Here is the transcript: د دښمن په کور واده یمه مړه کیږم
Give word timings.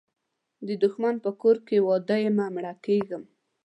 د 0.67 0.69
دښمن 0.83 1.15
په 1.25 1.31
کور 1.41 1.57
واده 1.87 2.17
یمه 2.25 2.45
مړه 2.55 2.73
کیږم 2.85 3.23